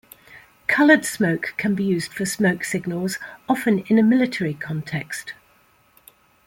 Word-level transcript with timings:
Colored 0.65 1.05
smoke 1.05 1.53
can 1.57 1.75
be 1.75 1.83
used 1.83 2.11
for 2.11 2.25
smoke 2.25 2.63
signals, 2.63 3.19
often 3.47 3.83
in 3.85 3.99
a 3.99 4.01
military 4.01 4.55
context. 4.55 5.35